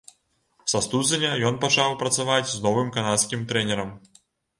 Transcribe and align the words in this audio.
Са 0.71 0.79
студзеня 0.85 1.29
ён 1.49 1.59
пачаў 1.65 1.93
працаваць 1.99 2.51
з 2.53 2.57
новым 2.67 2.89
канадскім 2.97 3.45
трэнерам. 3.53 3.93